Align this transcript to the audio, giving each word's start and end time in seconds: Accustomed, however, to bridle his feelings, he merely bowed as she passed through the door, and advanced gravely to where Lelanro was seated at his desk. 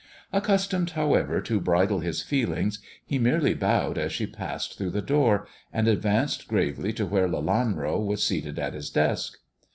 Accustomed, 0.33 0.89
however, 0.97 1.41
to 1.41 1.59
bridle 1.61 1.99
his 1.99 2.23
feelings, 2.23 2.79
he 3.05 3.19
merely 3.19 3.53
bowed 3.53 3.99
as 3.99 4.11
she 4.11 4.25
passed 4.25 4.75
through 4.75 4.89
the 4.89 4.99
door, 5.03 5.45
and 5.71 5.87
advanced 5.87 6.47
gravely 6.47 6.91
to 6.93 7.05
where 7.05 7.27
Lelanro 7.29 8.03
was 8.03 8.23
seated 8.23 8.57
at 8.57 8.73
his 8.73 8.89
desk. 8.89 9.37